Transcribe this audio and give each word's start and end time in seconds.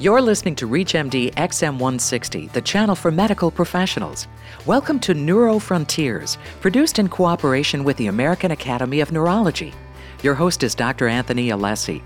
You're 0.00 0.22
listening 0.22 0.54
to 0.56 0.68
ReachMD 0.68 1.34
XM160, 1.34 2.52
the 2.52 2.62
channel 2.62 2.94
for 2.94 3.10
medical 3.10 3.50
professionals. 3.50 4.28
Welcome 4.64 5.00
to 5.00 5.12
Neuro 5.12 5.58
Frontiers, 5.58 6.38
produced 6.60 7.00
in 7.00 7.08
cooperation 7.08 7.82
with 7.82 7.96
the 7.96 8.06
American 8.06 8.52
Academy 8.52 9.00
of 9.00 9.10
Neurology. 9.10 9.74
Your 10.22 10.36
host 10.36 10.62
is 10.62 10.76
Dr. 10.76 11.08
Anthony 11.08 11.48
Alessi. 11.48 12.00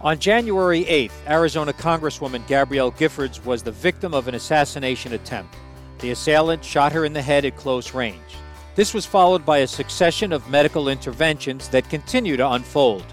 On 0.00 0.18
January 0.18 0.84
8th, 0.86 1.12
Arizona 1.28 1.72
Congresswoman 1.72 2.44
Gabrielle 2.48 2.90
Giffords 2.90 3.44
was 3.44 3.62
the 3.62 3.70
victim 3.70 4.14
of 4.14 4.26
an 4.26 4.34
assassination 4.34 5.12
attempt. 5.12 5.54
The 6.00 6.10
assailant 6.10 6.64
shot 6.64 6.90
her 6.90 7.04
in 7.04 7.12
the 7.12 7.22
head 7.22 7.44
at 7.44 7.56
close 7.56 7.94
range. 7.94 8.34
This 8.74 8.92
was 8.92 9.06
followed 9.06 9.46
by 9.46 9.58
a 9.58 9.66
succession 9.68 10.32
of 10.32 10.50
medical 10.50 10.88
interventions 10.88 11.68
that 11.68 11.88
continue 11.88 12.36
to 12.36 12.50
unfold. 12.50 13.04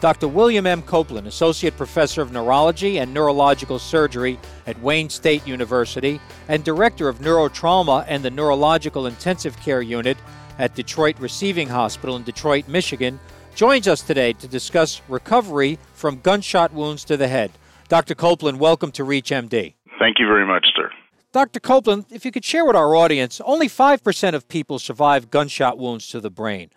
Dr. 0.00 0.28
William 0.28 0.64
M. 0.64 0.80
Coplin, 0.82 1.26
Associate 1.26 1.76
Professor 1.76 2.22
of 2.22 2.30
Neurology 2.30 2.98
and 2.98 3.12
Neurological 3.12 3.80
Surgery 3.80 4.38
at 4.68 4.80
Wayne 4.80 5.10
State 5.10 5.44
University 5.44 6.20
and 6.46 6.62
Director 6.62 7.08
of 7.08 7.18
Neurotrauma 7.18 8.04
and 8.06 8.22
the 8.22 8.30
Neurological 8.30 9.08
Intensive 9.08 9.56
Care 9.56 9.82
Unit 9.82 10.16
at 10.56 10.76
Detroit 10.76 11.18
Receiving 11.18 11.68
Hospital 11.68 12.14
in 12.14 12.22
Detroit, 12.22 12.68
Michigan, 12.68 13.18
joins 13.56 13.88
us 13.88 14.00
today 14.00 14.34
to 14.34 14.46
discuss 14.46 15.02
recovery 15.08 15.80
from 15.94 16.20
gunshot 16.20 16.72
wounds 16.72 17.04
to 17.04 17.16
the 17.16 17.26
head. 17.26 17.50
Dr. 17.88 18.14
Coplin, 18.14 18.58
welcome 18.58 18.92
to 18.92 19.04
ReachMD. 19.04 19.74
Thank 19.98 20.20
you 20.20 20.28
very 20.28 20.46
much, 20.46 20.68
sir. 20.76 20.92
Dr. 21.32 21.58
Coplin, 21.58 22.06
if 22.10 22.24
you 22.24 22.30
could 22.30 22.44
share 22.44 22.64
with 22.64 22.76
our 22.76 22.94
audience, 22.94 23.40
only 23.44 23.68
5% 23.68 24.34
of 24.34 24.48
people 24.48 24.78
survive 24.78 25.28
gunshot 25.28 25.76
wounds 25.76 26.06
to 26.08 26.20
the 26.20 26.30
brain. 26.30 26.70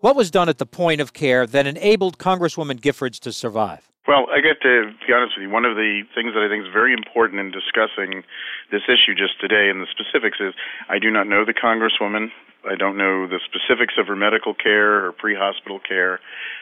What 0.00 0.14
was 0.14 0.30
done 0.30 0.50
at 0.50 0.58
the 0.58 0.66
point 0.66 1.00
of 1.00 1.14
care 1.14 1.46
that 1.46 1.66
enabled 1.66 2.18
Congresswoman 2.18 2.80
Giffords 2.80 3.18
to 3.20 3.32
survive? 3.32 3.88
Well, 4.06 4.26
I 4.30 4.40
get 4.40 4.60
to 4.60 4.92
be 5.06 5.12
honest 5.12 5.34
with 5.36 5.48
you. 5.48 5.50
One 5.50 5.64
of 5.64 5.74
the 5.74 6.02
things 6.14 6.34
that 6.34 6.44
I 6.44 6.52
think 6.52 6.66
is 6.66 6.72
very 6.72 6.92
important 6.92 7.40
in 7.40 7.50
discussing 7.50 8.22
this 8.70 8.82
issue 8.86 9.16
just 9.16 9.40
today 9.40 9.70
and 9.70 9.80
the 9.80 9.88
specifics 9.90 10.36
is 10.38 10.52
I 10.88 10.98
do 10.98 11.10
not 11.10 11.26
know 11.26 11.44
the 11.46 11.54
Congresswoman. 11.54 12.28
I 12.68 12.76
don't 12.76 12.98
know 12.98 13.26
the 13.26 13.40
specifics 13.40 13.94
of 13.96 14.06
her 14.06 14.14
medical 14.14 14.52
care 14.52 15.06
or 15.06 15.12
pre 15.12 15.34
hospital 15.34 15.80
care. 15.80 16.20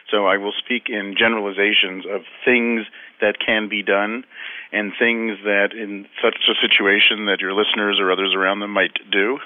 So 0.09 0.25
I 0.27 0.37
will 0.37 0.53
speak 0.57 0.87
in 0.87 1.15
generalizations 1.19 2.05
of 2.09 2.21
things 2.45 2.87
that 3.19 3.35
can 3.45 3.67
be 3.67 3.83
done 3.83 4.23
and 4.71 4.93
things 4.97 5.37
that 5.43 5.75
in 5.75 6.07
such 6.23 6.37
a 6.47 6.55
situation 6.55 7.25
that 7.25 7.41
your 7.41 7.51
listeners 7.51 7.99
or 7.99 8.11
others 8.11 8.33
around 8.33 8.61
them 8.61 8.71
might 8.71 8.95
do 9.11 9.39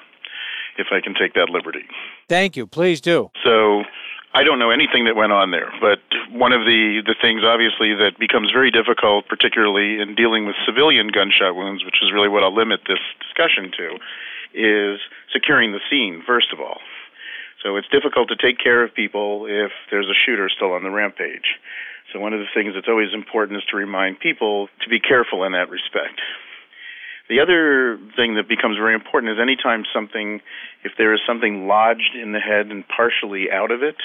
if 0.80 0.88
I 0.92 1.02
can 1.02 1.14
take 1.14 1.34
that 1.34 1.50
liberty. 1.50 1.86
Thank 2.28 2.56
you. 2.56 2.66
Please 2.66 3.02
do. 3.02 3.30
So 3.44 3.84
I 4.34 4.44
don't 4.44 4.60
know 4.60 4.70
anything 4.70 5.06
that 5.06 5.16
went 5.16 5.32
on 5.32 5.52
there, 5.52 5.74
but 5.82 6.00
one 6.32 6.54
of 6.54 6.62
the, 6.62 7.02
the 7.06 7.16
things 7.20 7.42
obviously 7.44 7.96
that 7.96 8.20
becomes 8.20 8.52
very 8.52 8.70
difficult, 8.70 9.28
particularly 9.28 10.00
in 10.00 10.14
dealing 10.14 10.46
with 10.46 10.56
civilian 10.66 11.10
gunshot 11.10 11.56
wounds, 11.56 11.84
which 11.84 11.98
is 12.02 12.14
really 12.14 12.30
what 12.30 12.44
I'll 12.44 12.56
limit 12.56 12.82
this 12.88 13.02
discussion 13.20 13.72
to, 13.78 13.98
is 14.54 15.00
securing 15.34 15.72
the 15.72 15.82
scene, 15.90 16.22
first 16.26 16.54
of 16.54 16.60
all. 16.60 16.78
So 17.64 17.76
it's 17.76 17.90
difficult 17.90 18.30
to 18.30 18.38
take 18.38 18.58
care 18.58 18.84
of 18.84 18.94
people 18.94 19.46
if 19.50 19.72
there's 19.92 20.08
a 20.08 20.16
shooter 20.26 20.48
still 20.48 20.74
on 20.74 20.84
the 20.84 20.92
rampage. 20.92 21.60
So 22.14 22.20
one 22.20 22.34
of 22.34 22.40
the 22.40 22.50
things 22.54 22.74
that's 22.74 22.88
always 22.88 23.14
important 23.14 23.58
is 23.58 23.66
to 23.70 23.78
remind 23.78 24.20
people 24.20 24.70
to 24.82 24.90
be 24.90 25.00
careful 25.00 25.44
in 25.44 25.52
that 25.54 25.70
respect. 25.70 26.22
The 27.30 27.40
other 27.40 28.00
thing 28.16 28.36
that 28.36 28.50
becomes 28.50 28.78
very 28.78 28.96
important 28.96 29.32
is 29.32 29.38
anytime 29.40 29.84
something, 29.94 30.42
if 30.84 30.94
there 30.98 31.14
is 31.14 31.22
something 31.28 31.68
lodged 31.68 32.18
in 32.20 32.32
the 32.32 32.40
head 32.40 32.68
and 32.68 32.84
partially 32.88 33.52
out 33.54 33.70
of 33.70 33.84
it, 33.84 33.96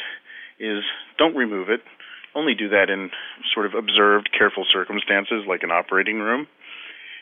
is 0.61 0.85
don't 1.19 1.35
remove 1.35 1.71
it. 1.71 1.81
Only 2.35 2.55
do 2.55 2.69
that 2.69 2.91
in 2.91 3.11
sort 3.55 3.65
of 3.65 3.73
observed, 3.75 4.29
careful 4.37 4.67
circumstances 4.71 5.49
like 5.49 5.63
an 5.63 5.71
operating 5.71 6.19
room. 6.19 6.47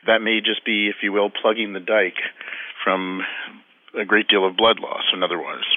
That 0.07 0.23
may 0.23 0.41
just 0.41 0.65
be, 0.65 0.89
if 0.89 0.97
you 1.03 1.13
will, 1.13 1.31
plugging 1.31 1.73
the 1.73 1.81
dike 1.81 2.19
from 2.83 3.23
a 3.95 4.05
great 4.05 4.27
deal 4.27 4.47
of 4.47 4.57
blood 4.57 4.81
loss 4.81 5.05
and 5.13 5.23
otherwise. 5.23 5.69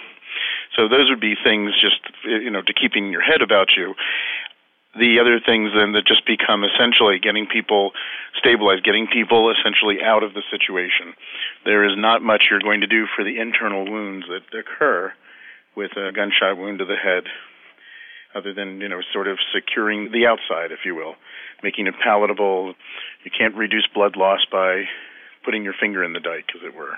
So 0.75 0.89
those 0.89 1.09
would 1.09 1.21
be 1.21 1.35
things 1.35 1.71
just 1.79 2.01
you 2.25 2.49
know 2.49 2.61
to 2.61 2.73
keeping 2.73 3.11
your 3.11 3.21
head 3.21 3.41
about 3.41 3.67
you 3.77 3.93
the 4.97 5.19
other 5.19 5.39
things 5.43 5.71
then 5.75 5.91
that 5.93 6.07
just 6.07 6.25
become 6.25 6.63
essentially 6.63 7.19
getting 7.19 7.45
people 7.45 7.91
stabilized, 8.39 8.83
getting 8.83 9.07
people 9.11 9.51
essentially 9.51 9.99
out 10.03 10.23
of 10.23 10.33
the 10.33 10.43
situation. 10.49 11.13
There 11.65 11.83
is 11.83 11.97
not 11.97 12.21
much 12.21 12.47
you're 12.49 12.63
going 12.63 12.81
to 12.81 12.87
do 12.87 13.05
for 13.15 13.23
the 13.23 13.39
internal 13.39 13.83
wounds 13.83 14.25
that 14.27 14.47
occur 14.57 15.13
with 15.75 15.91
a 15.97 16.11
gunshot 16.15 16.57
wound 16.57 16.79
to 16.79 16.85
the 16.85 16.95
head, 16.95 17.25
other 18.33 18.53
than 18.53 18.79
you 18.79 18.87
know 18.87 19.01
sort 19.11 19.27
of 19.27 19.37
securing 19.53 20.11
the 20.11 20.25
outside, 20.25 20.71
if 20.71 20.79
you 20.85 20.95
will, 20.95 21.15
making 21.61 21.87
it 21.87 21.95
palatable. 22.01 22.73
You 23.23 23.31
can't 23.37 23.55
reduce 23.55 23.87
blood 23.93 24.15
loss 24.15 24.45
by 24.49 24.83
putting 25.43 25.63
your 25.63 25.75
finger 25.79 26.03
in 26.03 26.13
the 26.13 26.19
dike, 26.19 26.49
as 26.55 26.61
it 26.63 26.75
were. 26.75 26.97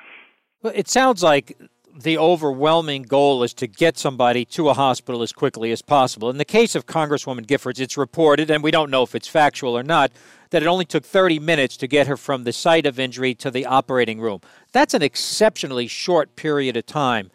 Well, 0.61 0.73
it 0.75 0.87
sounds 0.87 1.23
like 1.23 1.57
the 1.97 2.17
overwhelming 2.17 3.01
goal 3.01 3.41
is 3.41 3.53
to 3.55 3.65
get 3.65 3.97
somebody 3.97 4.45
to 4.45 4.69
a 4.69 4.73
hospital 4.73 5.23
as 5.23 5.31
quickly 5.31 5.71
as 5.71 5.81
possible. 5.81 6.29
In 6.29 6.37
the 6.37 6.45
case 6.45 6.75
of 6.75 6.85
Congresswoman 6.85 7.47
Giffords, 7.47 7.79
it's 7.79 7.97
reported, 7.97 8.51
and 8.51 8.63
we 8.63 8.69
don't 8.69 8.91
know 8.91 9.01
if 9.01 9.15
it's 9.15 9.27
factual 9.27 9.75
or 9.75 9.81
not, 9.81 10.11
that 10.51 10.61
it 10.61 10.67
only 10.67 10.85
took 10.85 11.03
30 11.03 11.39
minutes 11.39 11.75
to 11.77 11.87
get 11.87 12.05
her 12.05 12.15
from 12.15 12.43
the 12.43 12.53
site 12.53 12.85
of 12.85 12.99
injury 12.99 13.33
to 13.35 13.49
the 13.49 13.65
operating 13.65 14.21
room. 14.21 14.41
That's 14.71 14.93
an 14.93 15.01
exceptionally 15.01 15.87
short 15.87 16.35
period 16.35 16.77
of 16.77 16.85
time. 16.85 17.31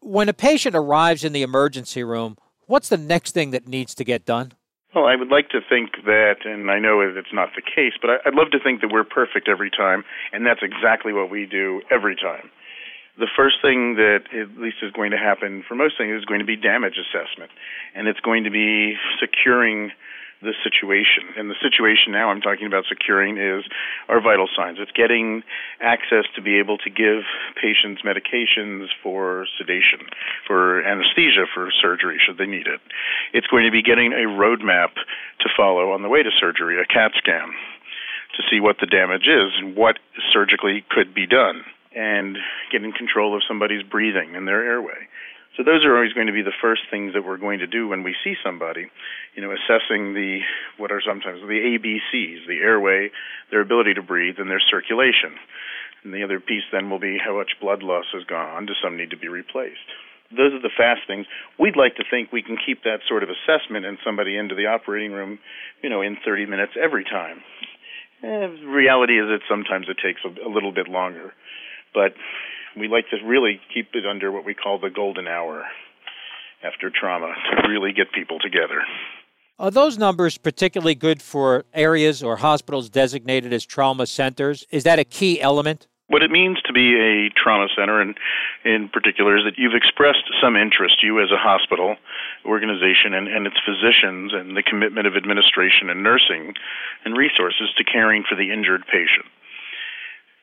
When 0.00 0.28
a 0.28 0.34
patient 0.34 0.74
arrives 0.74 1.22
in 1.22 1.32
the 1.32 1.42
emergency 1.42 2.02
room, 2.02 2.36
what's 2.66 2.88
the 2.88 2.98
next 2.98 3.32
thing 3.32 3.52
that 3.52 3.68
needs 3.68 3.94
to 3.94 4.04
get 4.04 4.26
done? 4.26 4.52
Well, 4.96 5.06
I 5.06 5.14
would 5.14 5.30
like 5.30 5.48
to 5.50 5.60
think 5.66 5.92
that, 6.04 6.44
and 6.44 6.70
I 6.70 6.80
know 6.80 7.00
it's 7.00 7.32
not 7.32 7.50
the 7.54 7.62
case, 7.62 7.94
but 8.02 8.10
I'd 8.26 8.34
love 8.34 8.50
to 8.50 8.58
think 8.58 8.80
that 8.80 8.92
we're 8.92 9.04
perfect 9.04 9.48
every 9.48 9.70
time, 9.70 10.04
and 10.32 10.44
that's 10.44 10.60
exactly 10.60 11.12
what 11.12 11.30
we 11.30 11.46
do 11.46 11.82
every 11.90 12.16
time 12.16 12.50
the 13.18 13.28
first 13.36 13.56
thing 13.60 13.96
that 13.96 14.24
at 14.32 14.56
least 14.56 14.76
is 14.82 14.92
going 14.92 15.10
to 15.10 15.18
happen 15.18 15.62
for 15.68 15.74
most 15.74 15.98
things 15.98 16.16
is 16.16 16.24
going 16.24 16.40
to 16.40 16.46
be 16.46 16.56
damage 16.56 16.96
assessment, 16.96 17.50
and 17.94 18.08
it's 18.08 18.20
going 18.20 18.44
to 18.44 18.50
be 18.50 18.96
securing 19.20 19.92
the 20.40 20.54
situation. 20.64 21.22
And 21.38 21.48
the 21.48 21.54
situation 21.62 22.10
now 22.10 22.30
I'm 22.30 22.40
talking 22.40 22.66
about 22.66 22.84
securing 22.88 23.38
is 23.38 23.64
our 24.08 24.20
vital 24.20 24.48
signs. 24.54 24.78
It's 24.80 24.90
getting 24.90 25.42
access 25.80 26.24
to 26.34 26.42
be 26.42 26.58
able 26.58 26.78
to 26.78 26.90
give 26.90 27.22
patients 27.54 28.02
medications 28.02 28.88
for 29.02 29.46
sedation, 29.56 30.00
for 30.46 30.82
anesthesia, 30.82 31.46
for 31.54 31.70
surgery 31.70 32.18
should 32.18 32.38
they 32.38 32.46
need 32.46 32.66
it. 32.66 32.80
It's 33.32 33.46
going 33.46 33.64
to 33.66 33.70
be 33.70 33.82
getting 33.82 34.12
a 34.12 34.26
roadmap 34.26 34.98
to 35.40 35.48
follow 35.56 35.92
on 35.92 36.02
the 36.02 36.08
way 36.08 36.22
to 36.22 36.30
surgery, 36.40 36.80
a 36.80 36.86
CAT 36.86 37.12
scan, 37.16 37.54
to 38.36 38.42
see 38.50 38.58
what 38.58 38.76
the 38.80 38.86
damage 38.86 39.28
is 39.28 39.52
and 39.56 39.76
what 39.76 39.98
surgically 40.32 40.84
could 40.90 41.14
be 41.14 41.26
done 41.26 41.62
and 41.96 42.38
getting 42.70 42.92
control 42.92 43.36
of 43.36 43.42
somebody's 43.46 43.82
breathing 43.82 44.34
and 44.36 44.46
their 44.46 44.64
airway. 44.64 45.08
So 45.56 45.62
those 45.62 45.84
are 45.84 45.94
always 45.94 46.14
going 46.14 46.28
to 46.28 46.32
be 46.32 46.40
the 46.40 46.56
first 46.62 46.82
things 46.90 47.12
that 47.12 47.24
we're 47.24 47.36
going 47.36 47.58
to 47.58 47.66
do 47.66 47.86
when 47.88 48.02
we 48.02 48.16
see 48.24 48.34
somebody, 48.42 48.88
you 49.36 49.42
know, 49.42 49.52
assessing 49.52 50.14
the 50.14 50.40
what 50.78 50.90
are 50.90 51.02
sometimes 51.04 51.40
the 51.40 51.76
ABCs, 51.76 52.48
the 52.48 52.60
airway, 52.64 53.10
their 53.50 53.60
ability 53.60 53.94
to 53.94 54.02
breathe, 54.02 54.36
and 54.38 54.48
their 54.48 54.62
circulation. 54.70 55.36
And 56.04 56.14
the 56.14 56.24
other 56.24 56.40
piece 56.40 56.64
then 56.72 56.88
will 56.88 56.98
be 56.98 57.18
how 57.18 57.36
much 57.36 57.60
blood 57.60 57.82
loss 57.82 58.06
has 58.14 58.24
gone 58.24 58.48
on. 58.48 58.66
Does 58.66 58.76
some 58.82 58.96
need 58.96 59.10
to 59.10 59.18
be 59.18 59.28
replaced? 59.28 59.84
Those 60.30 60.54
are 60.54 60.62
the 60.62 60.72
fast 60.74 61.02
things. 61.06 61.26
We'd 61.58 61.76
like 61.76 61.96
to 61.96 62.04
think 62.08 62.32
we 62.32 62.42
can 62.42 62.56
keep 62.56 62.84
that 62.84 63.00
sort 63.06 63.22
of 63.22 63.28
assessment 63.28 63.84
and 63.84 63.98
somebody 64.02 64.38
into 64.38 64.54
the 64.54 64.66
operating 64.66 65.12
room, 65.12 65.38
you 65.82 65.90
know, 65.90 66.00
in 66.00 66.16
30 66.24 66.46
minutes 66.46 66.72
every 66.82 67.04
time. 67.04 67.42
Eh, 68.24 68.48
reality 68.64 69.20
is 69.20 69.28
that 69.28 69.40
sometimes 69.50 69.86
it 69.90 69.98
takes 70.02 70.22
a, 70.24 70.48
a 70.48 70.48
little 70.48 70.72
bit 70.72 70.88
longer 70.88 71.34
but 71.94 72.14
we 72.76 72.88
like 72.88 73.08
to 73.10 73.16
really 73.24 73.60
keep 73.72 73.94
it 73.94 74.06
under 74.06 74.32
what 74.32 74.44
we 74.44 74.54
call 74.54 74.78
the 74.78 74.90
golden 74.90 75.28
hour 75.28 75.64
after 76.64 76.90
trauma 76.90 77.34
to 77.62 77.68
really 77.68 77.92
get 77.92 78.12
people 78.12 78.38
together. 78.38 78.82
Are 79.58 79.70
those 79.70 79.98
numbers 79.98 80.38
particularly 80.38 80.94
good 80.94 81.22
for 81.22 81.64
areas 81.74 82.22
or 82.22 82.36
hospitals 82.36 82.88
designated 82.88 83.52
as 83.52 83.64
trauma 83.64 84.06
centers? 84.06 84.66
Is 84.70 84.84
that 84.84 84.98
a 84.98 85.04
key 85.04 85.40
element? 85.40 85.86
What 86.08 86.22
it 86.22 86.30
means 86.30 86.60
to 86.66 86.72
be 86.72 86.98
a 86.98 87.30
trauma 87.30 87.68
center, 87.76 88.00
and 88.00 88.16
in 88.64 88.88
particular, 88.88 89.36
is 89.36 89.44
that 89.44 89.54
you've 89.56 89.74
expressed 89.74 90.24
some 90.42 90.56
interest, 90.56 91.02
you 91.02 91.22
as 91.22 91.30
a 91.30 91.38
hospital 91.38 91.96
organization 92.44 93.14
and, 93.14 93.28
and 93.28 93.46
its 93.46 93.56
physicians, 93.64 94.32
and 94.34 94.56
the 94.56 94.62
commitment 94.62 95.06
of 95.06 95.16
administration 95.16 95.88
and 95.88 96.02
nursing 96.02 96.54
and 97.04 97.16
resources 97.16 97.72
to 97.78 97.84
caring 97.84 98.24
for 98.28 98.34
the 98.34 98.52
injured 98.52 98.84
patient 98.86 99.24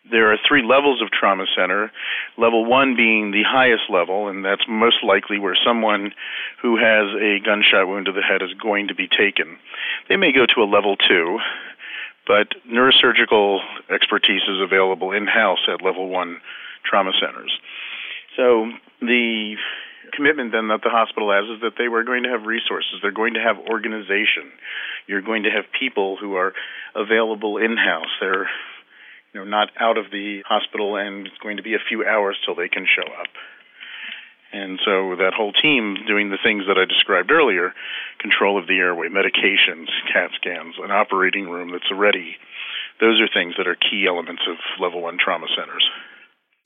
there 0.10 0.32
are 0.32 0.38
three 0.48 0.64
levels 0.64 1.02
of 1.02 1.12
trauma 1.12 1.46
center. 1.56 1.92
Level 2.38 2.66
one 2.66 2.96
being 2.96 3.32
the 3.32 3.44
highest 3.46 3.90
level, 3.90 4.28
and 4.28 4.44
that's 4.44 4.64
most 4.68 5.04
likely 5.04 5.40
where 5.40 5.58
someone 5.66 6.14
who 6.62 6.78
has 6.78 7.14
a 7.20 7.40
gunshot 7.44 7.88
wound 7.88 8.06
to 8.06 8.12
the 8.12 8.22
head 8.22 8.42
is 8.42 8.54
going 8.62 8.88
to 8.88 8.96
be 8.96 9.08
taken. 9.08 9.58
They 10.08 10.16
may 10.16 10.32
go 10.32 10.46
to 10.46 10.62
a 10.62 10.70
level 10.70 10.96
two, 10.96 11.40
but 12.28 12.48
neurosurgical 12.70 13.60
expertise 13.90 14.44
is 14.48 14.62
available 14.62 15.12
in 15.12 15.28
house 15.28 15.68
at 15.72 15.84
level 15.84 16.10
one 16.10 16.42
trauma 16.86 17.12
centers. 17.20 17.52
So 18.36 18.72
the 19.02 19.56
commitment 20.14 20.52
then 20.52 20.70
that 20.70 20.82
the 20.82 20.90
hospital 20.90 21.32
has 21.32 21.46
is 21.50 21.62
that 21.62 21.74
they 21.78 21.88
were 21.88 22.04
going 22.04 22.24
to 22.24 22.30
have 22.30 22.44
resources, 22.46 23.00
they're 23.02 23.12
going 23.12 23.34
to 23.34 23.40
have 23.40 23.58
organization. 23.70 24.50
You're 25.08 25.22
going 25.22 25.44
to 25.44 25.50
have 25.50 25.66
people 25.78 26.18
who 26.18 26.36
are 26.36 26.54
available 26.96 27.58
in-house. 27.58 28.10
They're 28.20 28.50
you 29.34 29.40
know 29.40 29.46
not 29.46 29.70
out 29.80 29.98
of 29.98 30.12
the 30.12 30.42
hospital 30.48 30.96
and 30.96 31.28
it's 31.28 31.38
going 31.42 31.58
to 31.58 31.64
be 31.64 31.74
a 31.74 31.84
few 31.88 32.06
hours 32.06 32.38
till 32.46 32.56
they 32.56 32.70
can 32.70 32.86
show 32.86 33.12
up. 33.14 33.30
And 34.52 34.80
so 34.84 35.16
that 35.18 35.34
whole 35.36 35.54
team 35.54 35.98
doing 36.08 36.32
the 36.32 36.42
things 36.42 36.64
that 36.68 36.78
I 36.78 36.86
described 36.86 37.30
earlier, 37.30 37.74
control 38.20 38.58
of 38.58 38.66
the 38.66 38.78
airway, 38.78 39.08
medications, 39.08 39.88
CAT 40.12 40.32
scans, 40.36 40.76
an 40.82 40.90
operating 40.90 41.48
room 41.48 41.72
that's 41.72 41.92
ready, 41.94 42.38
those 43.00 43.22
are 43.22 43.30
things 43.32 43.54
that 43.58 43.68
are 43.68 43.76
key 43.76 44.06
elements 44.08 44.42
of 44.50 44.58
level 44.82 45.04
one 45.04 45.18
trauma 45.24 45.48
centers. 45.56 45.88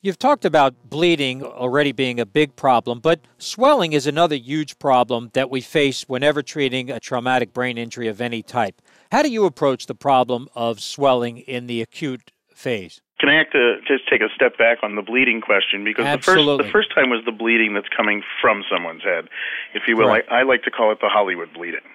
You've 0.00 0.18
talked 0.18 0.44
about 0.44 0.74
bleeding 0.90 1.42
already 1.42 1.90
being 1.90 2.20
a 2.20 2.26
big 2.26 2.56
problem, 2.56 3.00
but 3.00 3.20
swelling 3.38 3.94
is 3.94 4.06
another 4.06 4.36
huge 4.36 4.78
problem 4.78 5.30
that 5.32 5.48
we 5.48 5.62
face 5.62 6.02
whenever 6.02 6.42
treating 6.42 6.90
a 6.90 7.00
traumatic 7.00 7.54
brain 7.54 7.78
injury 7.78 8.08
of 8.08 8.20
any 8.20 8.42
type. 8.42 8.82
How 9.10 9.22
do 9.22 9.30
you 9.30 9.46
approach 9.46 9.86
the 9.86 9.94
problem 9.94 10.48
of 10.54 10.80
swelling 10.80 11.38
in 11.38 11.68
the 11.68 11.80
acute 11.80 12.32
phase? 12.54 13.00
Can 13.20 13.28
I 13.28 13.38
have 13.38 13.50
to 13.50 13.76
just 13.86 14.08
take 14.10 14.20
a 14.20 14.28
step 14.34 14.58
back 14.58 14.78
on 14.82 14.96
the 14.96 15.02
bleeding 15.02 15.40
question 15.40 15.84
because 15.84 16.04
Absolutely. 16.04 16.58
the 16.58 16.62
first 16.64 16.66
the 16.66 16.72
first 16.72 16.94
time 16.94 17.10
was 17.10 17.22
the 17.24 17.32
bleeding 17.32 17.74
that's 17.74 17.88
coming 17.94 18.22
from 18.40 18.64
someone's 18.70 19.02
head, 19.02 19.28
if 19.74 19.84
you 19.86 19.96
will. 19.96 20.10
I, 20.10 20.22
I 20.30 20.42
like 20.42 20.64
to 20.64 20.70
call 20.70 20.92
it 20.92 20.98
the 21.00 21.08
Hollywood 21.08 21.52
bleeding. 21.54 21.86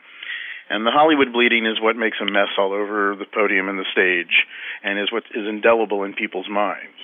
And 0.69 0.85
the 0.85 0.91
Hollywood 0.91 1.33
bleeding 1.33 1.65
is 1.65 1.81
what 1.81 1.97
makes 1.97 2.17
a 2.21 2.25
mess 2.25 2.53
all 2.57 2.73
over 2.73 3.15
the 3.17 3.25
podium 3.25 3.69
and 3.69 3.79
the 3.79 3.89
stage 3.91 4.45
and 4.83 5.00
is 5.00 5.11
what 5.11 5.23
is 5.33 5.47
indelible 5.47 6.03
in 6.03 6.13
people's 6.13 6.47
minds. 6.50 6.97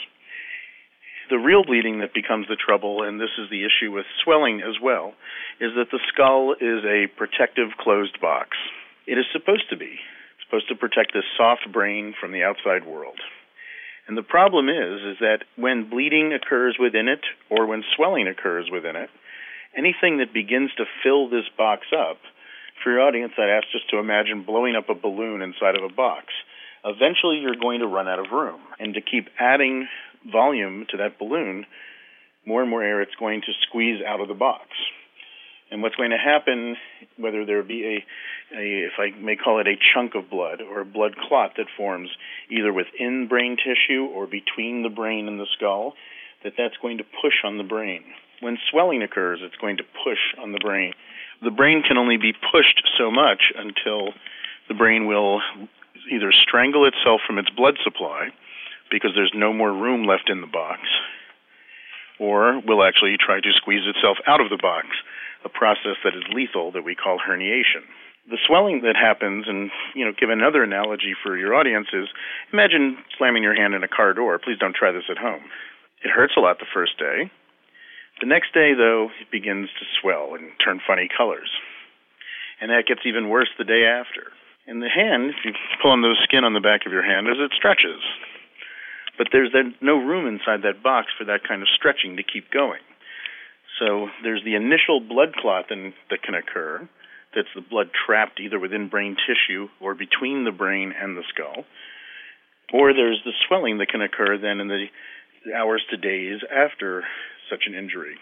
The 1.29 1.37
real 1.41 1.65
bleeding 1.65 1.99
that 1.99 2.13
becomes 2.13 2.47
the 2.47 2.55
trouble, 2.55 3.01
and 3.01 3.19
this 3.19 3.33
is 3.41 3.49
the 3.49 3.65
issue 3.65 3.91
with 3.91 4.05
swelling 4.23 4.61
as 4.61 4.77
well, 4.81 5.15
is 5.59 5.73
that 5.75 5.89
the 5.91 5.99
skull 6.13 6.53
is 6.53 6.85
a 6.85 7.09
protective 7.17 7.73
closed 7.79 8.21
box. 8.21 8.57
It 9.07 9.17
is 9.17 9.25
supposed 9.33 9.67
to 9.71 9.77
be. 9.77 9.97
It's 10.37 10.45
supposed 10.45 10.69
to 10.69 10.75
protect 10.75 11.13
this 11.13 11.25
soft 11.35 11.65
brain 11.73 12.13
from 12.19 12.31
the 12.31 12.43
outside 12.43 12.85
world. 12.85 13.17
And 14.07 14.17
the 14.17 14.23
problem 14.23 14.69
is 14.69 15.01
is 15.01 15.17
that 15.19 15.39
when 15.55 15.89
bleeding 15.89 16.33
occurs 16.33 16.77
within 16.79 17.07
it 17.07 17.21
or 17.49 17.65
when 17.65 17.83
swelling 17.95 18.27
occurs 18.27 18.69
within 18.71 18.95
it, 18.95 19.09
anything 19.75 20.19
that 20.19 20.33
begins 20.33 20.71
to 20.77 20.85
fill 21.03 21.29
this 21.29 21.45
box 21.57 21.87
up, 21.91 22.17
for 22.83 22.91
your 22.91 23.01
audience 23.01 23.33
I'd 23.37 23.49
ask 23.49 23.67
just 23.71 23.89
to 23.89 23.99
imagine 23.99 24.43
blowing 24.43 24.75
up 24.75 24.89
a 24.89 24.95
balloon 24.95 25.41
inside 25.41 25.75
of 25.75 25.83
a 25.83 25.93
box. 25.93 26.27
Eventually 26.83 27.37
you're 27.37 27.59
going 27.59 27.79
to 27.79 27.87
run 27.87 28.07
out 28.07 28.19
of 28.19 28.31
room. 28.31 28.61
And 28.79 28.93
to 28.93 29.01
keep 29.01 29.27
adding 29.39 29.87
volume 30.31 30.85
to 30.91 30.97
that 30.97 31.17
balloon, 31.17 31.65
more 32.45 32.61
and 32.61 32.69
more 32.69 32.83
air 32.83 33.01
it's 33.01 33.15
going 33.19 33.41
to 33.41 33.53
squeeze 33.67 34.01
out 34.05 34.21
of 34.21 34.27
the 34.27 34.33
box. 34.35 34.67
And 35.71 35.81
what's 35.81 35.95
going 35.95 36.11
to 36.11 36.17
happen, 36.17 36.75
whether 37.17 37.45
there 37.45 37.63
be 37.63 37.83
a, 37.83 38.55
a, 38.55 38.87
if 38.87 38.93
I 38.99 39.17
may 39.19 39.35
call 39.35 39.59
it 39.59 39.67
a 39.67 39.75
chunk 39.93 40.13
of 40.15 40.29
blood 40.29 40.61
or 40.61 40.81
a 40.81 40.85
blood 40.85 41.15
clot 41.27 41.53
that 41.57 41.65
forms 41.75 42.09
either 42.49 42.71
within 42.71 43.27
brain 43.27 43.57
tissue 43.57 44.05
or 44.05 44.27
between 44.27 44.83
the 44.83 44.89
brain 44.89 45.27
and 45.27 45.39
the 45.39 45.47
skull, 45.57 45.93
that 46.43 46.53
that's 46.57 46.77
going 46.81 46.99
to 46.99 47.03
push 47.03 47.43
on 47.43 47.57
the 47.57 47.63
brain. 47.63 48.03
When 48.41 48.57
swelling 48.69 49.01
occurs, 49.01 49.39
it's 49.41 49.55
going 49.55 49.77
to 49.77 49.83
push 50.03 50.19
on 50.41 50.51
the 50.51 50.59
brain. 50.59 50.93
The 51.41 51.51
brain 51.51 51.81
can 51.81 51.97
only 51.97 52.17
be 52.17 52.33
pushed 52.33 52.83
so 52.97 53.09
much 53.09 53.51
until 53.57 54.13
the 54.67 54.75
brain 54.75 55.07
will 55.07 55.41
either 56.11 56.31
strangle 56.31 56.85
itself 56.85 57.21
from 57.25 57.37
its 57.37 57.49
blood 57.49 57.75
supply 57.83 58.29
because 58.91 59.11
there's 59.15 59.33
no 59.33 59.51
more 59.51 59.73
room 59.73 60.05
left 60.05 60.29
in 60.29 60.41
the 60.41 60.47
box, 60.47 60.81
or 62.19 62.61
will 62.61 62.83
actually 62.83 63.17
try 63.17 63.39
to 63.41 63.51
squeeze 63.55 63.87
itself 63.87 64.17
out 64.27 64.41
of 64.41 64.49
the 64.49 64.59
box, 64.61 64.87
a 65.45 65.49
process 65.49 65.95
that 66.03 66.17
is 66.17 66.23
lethal 66.33 66.71
that 66.73 66.83
we 66.83 66.95
call 66.95 67.19
herniation. 67.21 67.85
The 68.27 68.41
swelling 68.47 68.81
that 68.81 68.97
happens, 68.97 69.45
and 69.47 69.69
you 69.93 70.03
know, 70.03 70.11
give 70.11 70.29
another 70.29 70.63
analogy 70.63 71.13
for 71.21 71.37
your 71.37 71.53
audience 71.53 71.87
is 71.93 72.09
imagine 72.51 72.97
slamming 73.17 73.43
your 73.43 73.53
hand 73.53 73.75
in 73.75 73.83
a 73.83 73.87
car 73.87 74.13
door. 74.13 74.39
Please 74.39 74.57
don't 74.57 74.75
try 74.75 74.91
this 74.91 75.05
at 75.09 75.17
home. 75.21 75.45
It 76.03 76.09
hurts 76.09 76.33
a 76.35 76.41
lot 76.41 76.57
the 76.57 76.73
first 76.73 76.97
day. 76.97 77.29
The 78.19 78.27
next 78.27 78.53
day, 78.53 78.73
though, 78.73 79.09
it 79.21 79.29
begins 79.29 79.69
to 79.77 79.85
swell 80.01 80.33
and 80.33 80.49
turn 80.63 80.81
funny 80.85 81.07
colors. 81.07 81.49
And 82.61 82.71
that 82.71 82.87
gets 82.87 83.01
even 83.05 83.29
worse 83.29 83.49
the 83.57 83.67
day 83.67 83.85
after. 83.85 84.31
And 84.65 84.81
the 84.81 84.89
hand, 84.89 85.29
if 85.29 85.43
you 85.43 85.51
pull 85.81 85.91
on 85.91 86.01
the 86.01 86.15
skin 86.23 86.43
on 86.43 86.53
the 86.53 86.63
back 86.63 86.85
of 86.85 86.93
your 86.93 87.03
hand 87.05 87.27
as 87.27 87.37
it 87.37 87.51
stretches, 87.55 88.01
but 89.17 89.27
there's 89.31 89.53
no 89.81 89.97
room 89.97 90.27
inside 90.27 90.63
that 90.63 90.81
box 90.81 91.07
for 91.17 91.25
that 91.25 91.47
kind 91.47 91.61
of 91.61 91.67
stretching 91.69 92.17
to 92.17 92.23
keep 92.23 92.49
going. 92.51 92.81
So 93.79 94.07
there's 94.23 94.43
the 94.43 94.55
initial 94.55 94.99
blood 94.99 95.35
clot 95.35 95.65
that 95.69 96.23
can 96.23 96.35
occur. 96.35 96.87
That's 97.35 97.51
the 97.53 97.61
blood 97.61 97.89
trapped 98.05 98.39
either 98.39 98.59
within 98.59 98.87
brain 98.87 99.17
tissue 99.27 99.67
or 99.81 99.93
between 99.93 100.45
the 100.45 100.51
brain 100.51 100.93
and 100.97 101.17
the 101.17 101.23
skull. 101.33 101.65
Or 102.73 102.93
there's 102.93 103.21
the 103.25 103.33
swelling 103.47 103.77
that 103.79 103.89
can 103.89 104.01
occur 104.01 104.37
then 104.37 104.59
in 104.59 104.67
the 104.67 104.87
hours 105.53 105.83
to 105.91 105.97
days 105.97 106.39
after 106.49 107.03
such 107.49 107.63
an 107.67 107.75
injury. 107.75 108.15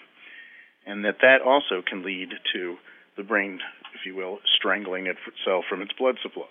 And 0.86 1.06
that 1.06 1.22
that 1.22 1.42
also 1.46 1.82
can 1.88 2.04
lead 2.04 2.30
to 2.54 2.76
the 3.16 3.24
brain, 3.24 3.60
if 3.94 4.06
you 4.06 4.16
will, 4.16 4.40
strangling 4.58 5.08
itself 5.08 5.66
from 5.70 5.82
its 5.82 5.94
blood 5.94 6.16
supply. 6.22 6.50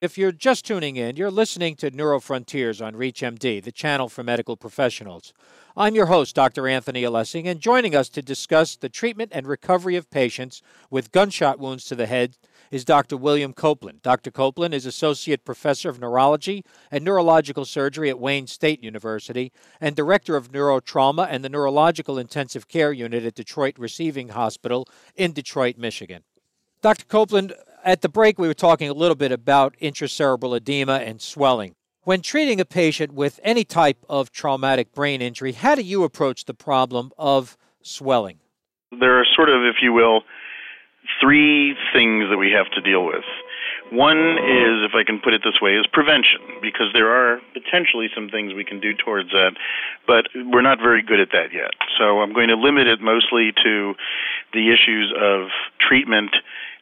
If 0.00 0.18
you're 0.18 0.32
just 0.32 0.66
tuning 0.66 0.96
in, 0.96 1.16
you're 1.16 1.30
listening 1.30 1.76
to 1.76 1.90
Neurofrontiers 1.90 2.84
on 2.84 2.94
ReachMD, 2.94 3.62
the 3.62 3.72
channel 3.72 4.08
for 4.08 4.24
medical 4.24 4.56
professionals. 4.56 5.32
I'm 5.76 5.94
your 5.94 6.06
host, 6.06 6.34
Dr. 6.34 6.66
Anthony 6.66 7.02
Alessi, 7.02 7.46
and 7.46 7.60
joining 7.60 7.94
us 7.94 8.08
to 8.10 8.20
discuss 8.20 8.74
the 8.74 8.88
treatment 8.88 9.30
and 9.32 9.46
recovery 9.46 9.94
of 9.94 10.10
patients 10.10 10.62
with 10.90 11.12
gunshot 11.12 11.60
wounds 11.60 11.84
to 11.84 11.94
the 11.94 12.06
head 12.06 12.36
is 12.72 12.84
Dr. 12.84 13.16
William 13.16 13.52
Coplin. 13.52 14.00
Dr. 14.02 14.32
Coplin 14.32 14.72
is 14.72 14.84
Associate 14.84 15.44
Professor 15.44 15.88
of 15.88 16.00
Neurology 16.00 16.64
and 16.90 17.04
Neurological 17.04 17.64
Surgery 17.64 18.10
at 18.10 18.18
Wayne 18.18 18.48
State 18.48 18.82
University 18.82 19.52
and 19.80 19.94
Director 19.94 20.34
of 20.34 20.50
Neurotrauma 20.50 21.28
and 21.30 21.44
the 21.44 21.48
Neurological 21.48 22.18
Intensive 22.18 22.66
Care 22.66 22.92
Unit 22.92 23.24
at 23.24 23.36
Detroit 23.36 23.78
Receiving 23.78 24.30
Hospital 24.30 24.88
in 25.14 25.32
Detroit, 25.32 25.78
Michigan. 25.78 26.24
Dr. 26.82 27.06
Coplin, 27.06 27.52
at 27.84 28.00
the 28.00 28.08
break, 28.08 28.38
we 28.38 28.48
were 28.48 28.54
talking 28.54 28.88
a 28.88 28.94
little 28.94 29.14
bit 29.14 29.30
about 29.30 29.76
intracerebral 29.80 30.56
edema 30.56 30.94
and 30.94 31.20
swelling. 31.20 31.74
When 32.02 32.20
treating 32.20 32.60
a 32.60 32.64
patient 32.64 33.12
with 33.12 33.40
any 33.42 33.64
type 33.64 33.98
of 34.08 34.30
traumatic 34.30 34.92
brain 34.92 35.22
injury, 35.22 35.52
how 35.52 35.74
do 35.74 35.82
you 35.82 36.04
approach 36.04 36.44
the 36.44 36.54
problem 36.54 37.12
of 37.16 37.56
swelling? 37.82 38.38
There 38.90 39.18
are 39.18 39.24
sort 39.34 39.48
of, 39.48 39.62
if 39.62 39.76
you 39.82 39.92
will, 39.92 40.22
three 41.20 41.74
things 41.92 42.24
that 42.30 42.38
we 42.38 42.50
have 42.52 42.70
to 42.72 42.80
deal 42.80 43.04
with. 43.06 43.24
One 43.92 44.38
is, 44.40 44.80
if 44.88 44.92
I 44.96 45.04
can 45.04 45.20
put 45.20 45.34
it 45.34 45.42
this 45.44 45.60
way, 45.60 45.76
is 45.76 45.86
prevention, 45.92 46.40
because 46.62 46.88
there 46.94 47.08
are 47.08 47.40
potentially 47.52 48.08
some 48.14 48.28
things 48.28 48.54
we 48.54 48.64
can 48.64 48.80
do 48.80 48.92
towards 48.94 49.30
that, 49.30 49.52
but 50.06 50.26
we're 50.34 50.62
not 50.62 50.78
very 50.78 51.02
good 51.02 51.20
at 51.20 51.28
that 51.32 51.52
yet. 51.52 51.72
So 51.98 52.20
I'm 52.20 52.32
going 52.32 52.48
to 52.48 52.56
limit 52.56 52.86
it 52.86 53.00
mostly 53.00 53.52
to 53.62 53.94
the 54.52 54.72
issues 54.72 55.12
of 55.20 55.48
treatment 55.80 56.34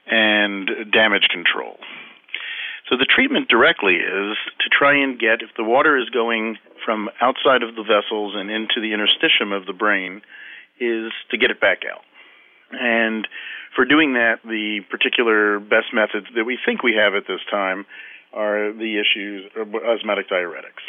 and 0.06 0.68
damage 0.92 1.28
control. 1.30 1.76
So 2.90 2.96
the 2.96 3.06
treatment 3.06 3.48
directly 3.48 3.94
is 3.94 4.36
to 4.60 4.68
try 4.70 5.02
and 5.02 5.18
get, 5.18 5.40
if 5.40 5.50
the 5.56 5.64
water 5.64 5.96
is 5.96 6.10
going 6.10 6.58
from 6.84 7.08
outside 7.20 7.62
of 7.62 7.76
the 7.76 7.82
vessels 7.82 8.34
and 8.36 8.50
into 8.50 8.80
the 8.80 8.90
interstitium 8.90 9.56
of 9.56 9.66
the 9.66 9.72
brain, 9.72 10.20
is 10.80 11.12
to 11.30 11.38
get 11.38 11.50
it 11.50 11.60
back 11.60 11.82
out. 11.90 12.02
And 12.72 13.28
for 13.76 13.84
doing 13.84 14.14
that, 14.14 14.40
the 14.44 14.80
particular 14.90 15.60
best 15.60 15.94
methods 15.94 16.26
that 16.34 16.44
we 16.44 16.58
think 16.64 16.82
we 16.82 16.94
have 16.94 17.14
at 17.14 17.24
this 17.28 17.40
time 17.50 17.86
are 18.32 18.72
the 18.72 18.98
issues 18.98 19.50
of 19.56 19.68
osmotic 19.74 20.28
diuretics. 20.28 20.82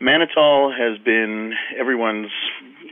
Mannitol 0.00 0.72
has 0.72 0.98
been 1.04 1.52
everyone's 1.78 2.30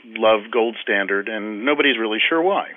love 0.04 0.50
gold 0.52 0.76
standard, 0.82 1.28
and 1.28 1.64
nobody's 1.64 1.98
really 1.98 2.18
sure 2.28 2.42
why 2.42 2.68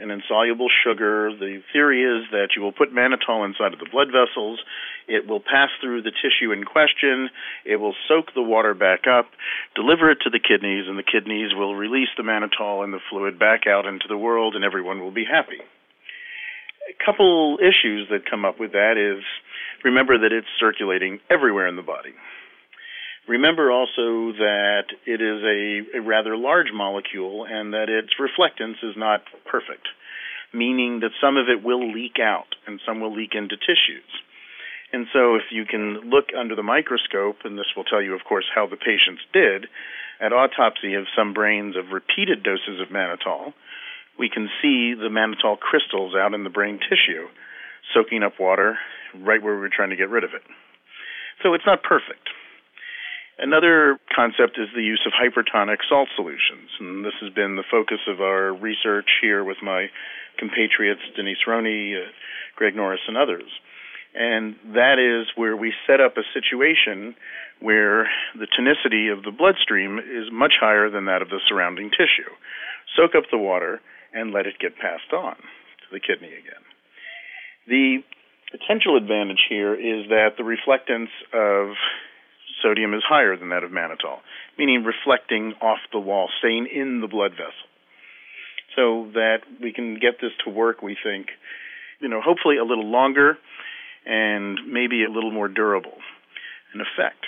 an 0.00 0.10
insoluble 0.10 0.68
sugar. 0.84 1.30
The 1.30 1.62
theory 1.72 2.02
is 2.02 2.30
that 2.30 2.48
you 2.56 2.62
will 2.62 2.72
put 2.72 2.94
mannitol 2.94 3.44
inside 3.44 3.72
of 3.72 3.78
the 3.78 3.88
blood 3.90 4.08
vessels. 4.08 4.60
It 5.08 5.26
will 5.26 5.40
pass 5.40 5.70
through 5.80 6.02
the 6.02 6.12
tissue 6.12 6.52
in 6.52 6.64
question. 6.64 7.30
It 7.64 7.76
will 7.76 7.94
soak 8.08 8.34
the 8.34 8.42
water 8.42 8.74
back 8.74 9.06
up, 9.06 9.26
deliver 9.74 10.10
it 10.10 10.18
to 10.24 10.30
the 10.30 10.40
kidneys, 10.40 10.86
and 10.88 10.98
the 10.98 11.06
kidneys 11.06 11.54
will 11.54 11.74
release 11.74 12.10
the 12.16 12.22
mannitol 12.22 12.84
and 12.84 12.92
the 12.92 13.00
fluid 13.10 13.38
back 13.38 13.66
out 13.66 13.86
into 13.86 14.06
the 14.08 14.18
world, 14.18 14.54
and 14.54 14.64
everyone 14.64 15.00
will 15.00 15.14
be 15.14 15.24
happy. 15.24 15.60
A 16.88 17.04
couple 17.04 17.58
issues 17.58 18.08
that 18.10 18.30
come 18.30 18.44
up 18.44 18.60
with 18.60 18.72
that 18.72 18.94
is 18.96 19.24
remember 19.84 20.18
that 20.18 20.32
it's 20.32 20.46
circulating 20.60 21.20
everywhere 21.30 21.66
in 21.66 21.76
the 21.76 21.82
body. 21.82 22.14
Remember 23.28 23.72
also 23.72 24.32
that 24.38 24.86
it 25.04 25.20
is 25.20 25.42
a, 25.42 25.98
a, 25.98 26.00
rather 26.00 26.36
large 26.36 26.68
molecule 26.72 27.44
and 27.44 27.74
that 27.74 27.88
its 27.88 28.14
reflectance 28.20 28.78
is 28.84 28.94
not 28.96 29.22
perfect, 29.50 29.88
meaning 30.54 31.00
that 31.00 31.10
some 31.20 31.36
of 31.36 31.48
it 31.48 31.64
will 31.64 31.92
leak 31.92 32.20
out 32.22 32.54
and 32.66 32.80
some 32.86 33.00
will 33.00 33.14
leak 33.14 33.34
into 33.34 33.56
tissues. 33.56 34.06
And 34.92 35.06
so, 35.12 35.34
if 35.34 35.50
you 35.50 35.64
can 35.64 36.08
look 36.10 36.26
under 36.38 36.54
the 36.54 36.62
microscope, 36.62 37.38
and 37.42 37.58
this 37.58 37.66
will 37.76 37.82
tell 37.82 38.00
you, 38.00 38.14
of 38.14 38.22
course, 38.22 38.46
how 38.54 38.68
the 38.68 38.76
patients 38.76 39.22
did, 39.32 39.66
at 40.20 40.32
autopsy 40.32 40.94
of 40.94 41.04
some 41.16 41.34
brains 41.34 41.74
of 41.76 41.90
repeated 41.90 42.44
doses 42.44 42.80
of 42.80 42.94
mannitol, 42.94 43.52
we 44.16 44.30
can 44.30 44.48
see 44.62 44.94
the 44.94 45.10
mannitol 45.10 45.58
crystals 45.58 46.14
out 46.14 46.34
in 46.34 46.44
the 46.44 46.50
brain 46.50 46.78
tissue, 46.78 47.26
soaking 47.92 48.22
up 48.22 48.38
water 48.38 48.78
right 49.14 49.42
where 49.42 49.58
we're 49.58 49.68
trying 49.74 49.90
to 49.90 49.96
get 49.96 50.08
rid 50.08 50.22
of 50.24 50.30
it. 50.34 50.42
So 51.42 51.52
it's 51.54 51.66
not 51.66 51.82
perfect. 51.82 52.30
Another 53.38 54.00
concept 54.14 54.56
is 54.56 54.68
the 54.74 54.82
use 54.82 55.04
of 55.04 55.12
hypertonic 55.12 55.78
salt 55.88 56.08
solutions, 56.16 56.70
and 56.80 57.04
this 57.04 57.12
has 57.20 57.30
been 57.34 57.56
the 57.56 57.68
focus 57.70 58.00
of 58.08 58.20
our 58.20 58.54
research 58.54 59.08
here 59.20 59.44
with 59.44 59.58
my 59.62 59.88
compatriots 60.38 61.02
Denise 61.14 61.44
Rhoney, 61.46 62.00
uh, 62.00 62.08
Greg 62.56 62.74
Norris, 62.74 63.00
and 63.06 63.16
others. 63.16 63.50
And 64.14 64.56
that 64.72 64.98
is 64.98 65.28
where 65.36 65.54
we 65.54 65.74
set 65.86 66.00
up 66.00 66.16
a 66.16 66.24
situation 66.32 67.14
where 67.60 68.08
the 68.34 68.46
tonicity 68.48 69.12
of 69.12 69.22
the 69.22 69.30
bloodstream 69.30 69.98
is 69.98 70.32
much 70.32 70.54
higher 70.58 70.88
than 70.88 71.04
that 71.04 71.20
of 71.20 71.28
the 71.28 71.40
surrounding 71.46 71.90
tissue. 71.90 72.32
Soak 72.96 73.14
up 73.14 73.24
the 73.30 73.38
water 73.38 73.80
and 74.14 74.32
let 74.32 74.46
it 74.46 74.54
get 74.58 74.76
passed 74.76 75.12
on 75.12 75.36
to 75.36 75.88
the 75.92 76.00
kidney 76.00 76.32
again. 76.32 76.64
The 77.68 77.98
potential 78.50 78.96
advantage 78.96 79.44
here 79.48 79.74
is 79.74 80.08
that 80.08 80.36
the 80.38 80.44
reflectance 80.44 81.12
of 81.34 81.76
sodium 82.66 82.94
is 82.94 83.02
higher 83.06 83.36
than 83.36 83.50
that 83.50 83.62
of 83.62 83.70
mannitol, 83.70 84.18
meaning 84.58 84.82
reflecting 84.82 85.54
off 85.62 85.78
the 85.92 86.00
wall, 86.00 86.28
staying 86.40 86.66
in 86.66 87.00
the 87.00 87.06
blood 87.06 87.32
vessel. 87.32 87.70
So 88.74 89.08
that 89.14 89.38
we 89.62 89.72
can 89.72 89.94
get 89.94 90.20
this 90.20 90.32
to 90.44 90.50
work, 90.50 90.82
we 90.82 90.96
think, 91.02 91.28
you 92.00 92.08
know, 92.08 92.20
hopefully 92.20 92.56
a 92.58 92.64
little 92.64 92.90
longer 92.90 93.38
and 94.04 94.58
maybe 94.68 95.04
a 95.04 95.10
little 95.10 95.30
more 95.30 95.48
durable 95.48 95.96
in 96.74 96.80
effect. 96.80 97.24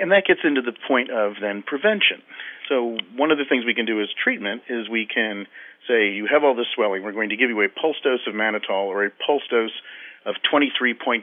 And 0.00 0.12
that 0.12 0.24
gets 0.26 0.40
into 0.44 0.62
the 0.62 0.72
point 0.86 1.10
of 1.10 1.34
then 1.40 1.62
prevention. 1.66 2.22
So 2.68 2.96
one 3.16 3.30
of 3.30 3.38
the 3.38 3.44
things 3.48 3.64
we 3.66 3.74
can 3.74 3.86
do 3.86 4.00
as 4.00 4.08
treatment 4.22 4.62
is 4.68 4.88
we 4.88 5.06
can 5.06 5.46
say 5.88 6.12
you 6.12 6.26
have 6.30 6.44
all 6.44 6.54
this 6.54 6.70
swelling, 6.74 7.02
we're 7.02 7.12
going 7.12 7.30
to 7.30 7.36
give 7.36 7.50
you 7.50 7.60
a 7.62 7.68
pulse 7.68 7.96
dose 8.02 8.24
of 8.26 8.34
mannitol 8.34 8.88
or 8.88 9.04
a 9.04 9.10
pulse 9.26 9.42
dose 9.50 9.74
of 10.24 10.36
23.4% 10.50 11.20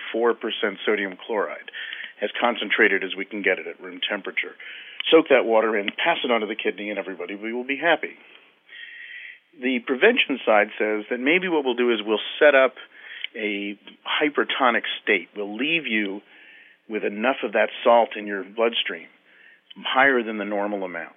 sodium 0.86 1.18
chloride, 1.26 1.72
as 2.22 2.30
concentrated 2.40 3.04
as 3.04 3.16
we 3.18 3.25
can 3.25 3.42
get 3.42 3.60
it 3.60 3.68
at 3.68 3.82
room 3.82 4.00
temperature. 4.08 4.56
Soak 5.10 5.30
that 5.30 5.46
water 5.46 5.78
in, 5.78 5.88
pass 5.88 6.18
it 6.24 6.32
on 6.32 6.42
to 6.42 6.48
the 6.48 6.56
kidney, 6.56 6.90
and 6.90 7.00
everybody 7.00 7.36
will 7.36 7.66
be 7.66 7.78
happy. 7.78 8.16
The 9.60 9.80
prevention 9.86 10.40
side 10.46 10.68
says 10.78 11.06
that 11.10 11.20
maybe 11.20 11.50
what 11.50 11.66
we'll 11.66 11.75
do 11.75 11.92
is 11.92 12.00
we'll 12.06 12.24
set 12.40 12.56
up 12.56 12.75
a 13.36 13.78
hypertonic 14.06 14.84
state. 15.04 15.30
We'll 15.36 15.58
leave 15.58 15.88
you 15.88 16.22
with 16.90 17.04
enough 17.04 17.38
of 17.44 17.54
that 17.54 17.70
salt 17.84 18.10
in 18.16 18.28
your 18.28 18.44
bloodstream, 18.44 19.08
higher 19.78 20.24
than 20.24 20.38
the 20.38 20.46
normal 20.46 20.84
amount. 20.84 21.16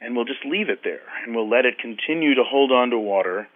And 0.00 0.14
we'll 0.14 0.24
just 0.24 0.44
leave 0.44 0.70
it 0.70 0.80
there, 0.84 1.02
and 1.24 1.34
we'll 1.34 1.50
let 1.50 1.66
it 1.66 1.78
continue 1.78 2.34
to 2.36 2.44
hold 2.44 2.70
on 2.72 2.90
to 2.90 2.98
water 2.98 3.48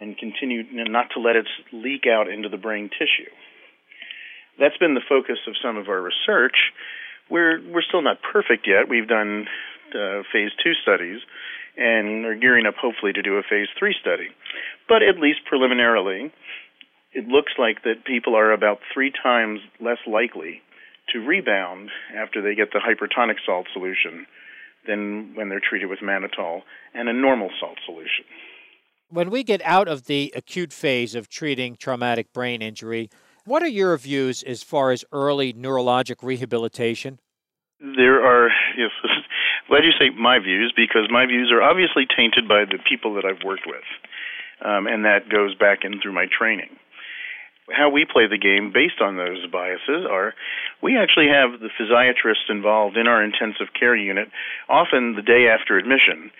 and 0.00 0.18
continue 0.18 0.64
not 0.72 1.06
to 1.14 1.20
let 1.20 1.36
it 1.36 1.46
leak 1.72 2.02
out 2.10 2.28
into 2.28 2.48
the 2.48 2.56
brain 2.56 2.90
tissue. 2.90 3.30
That's 4.58 4.76
been 4.78 4.94
the 4.94 5.04
focus 5.08 5.38
of 5.46 5.54
some 5.62 5.76
of 5.76 5.88
our 5.88 6.00
research. 6.00 6.56
We're 7.30 7.60
we're 7.72 7.82
still 7.82 8.02
not 8.02 8.18
perfect 8.22 8.66
yet. 8.66 8.88
We've 8.88 9.08
done 9.08 9.46
uh, 9.94 10.22
phase 10.32 10.50
two 10.62 10.72
studies, 10.82 11.20
and 11.76 12.24
are 12.24 12.36
gearing 12.36 12.66
up 12.66 12.74
hopefully 12.80 13.12
to 13.12 13.22
do 13.22 13.36
a 13.36 13.42
phase 13.42 13.68
three 13.78 13.94
study. 14.00 14.28
But 14.88 15.02
at 15.02 15.18
least 15.18 15.40
preliminarily, 15.48 16.32
it 17.12 17.26
looks 17.28 17.52
like 17.58 17.82
that 17.84 18.04
people 18.04 18.34
are 18.36 18.52
about 18.52 18.78
three 18.92 19.12
times 19.22 19.60
less 19.80 19.98
likely 20.06 20.60
to 21.12 21.18
rebound 21.18 21.90
after 22.16 22.42
they 22.42 22.54
get 22.54 22.72
the 22.72 22.80
hypertonic 22.80 23.36
salt 23.44 23.66
solution 23.72 24.26
than 24.86 25.34
when 25.34 25.48
they're 25.48 25.60
treated 25.60 25.88
with 25.88 26.00
mannitol 26.00 26.62
and 26.92 27.08
a 27.08 27.12
normal 27.12 27.50
salt 27.60 27.78
solution. 27.86 28.24
When 29.08 29.30
we 29.30 29.44
get 29.44 29.62
out 29.64 29.88
of 29.88 30.06
the 30.06 30.32
acute 30.34 30.72
phase 30.72 31.14
of 31.14 31.28
treating 31.28 31.76
traumatic 31.76 32.32
brain 32.32 32.62
injury, 32.62 33.10
what 33.44 33.62
are 33.62 33.68
your 33.68 33.96
views 33.96 34.42
as 34.42 34.62
far 34.62 34.90
as 34.90 35.04
early 35.12 35.52
neurologic 35.52 36.22
rehabilitation? 36.22 37.20
There 37.80 38.24
are, 38.24 38.50
yes, 38.76 38.90
glad 39.68 39.84
you 39.84 39.92
say 39.98 40.10
my 40.10 40.38
views 40.38 40.72
because 40.76 41.08
my 41.10 41.26
views 41.26 41.50
are 41.52 41.62
obviously 41.62 42.06
tainted 42.16 42.48
by 42.48 42.64
the 42.64 42.78
people 42.88 43.14
that 43.14 43.24
I've 43.24 43.44
worked 43.44 43.66
with, 43.66 43.84
um, 44.64 44.86
and 44.86 45.04
that 45.04 45.28
goes 45.28 45.54
back 45.54 45.80
in 45.84 46.00
through 46.00 46.12
my 46.12 46.26
training 46.26 46.70
how 47.72 47.88
we 47.88 48.04
play 48.04 48.26
the 48.28 48.36
game 48.36 48.70
based 48.74 49.00
on 49.00 49.16
those 49.16 49.46
biases 49.50 50.04
are 50.04 50.34
we 50.82 50.98
actually 50.98 51.28
have 51.28 51.60
the 51.60 51.70
physiatrists 51.80 52.50
involved 52.50 52.94
in 52.94 53.06
our 53.06 53.24
intensive 53.24 53.72
care 53.72 53.96
unit 53.96 54.28
often 54.68 55.14
the 55.16 55.22
day 55.22 55.48
after 55.48 55.78
admission 55.78 56.30